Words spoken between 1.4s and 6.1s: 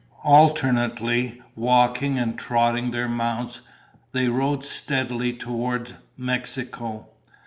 walking and trotting their mounts, they rode steadily toward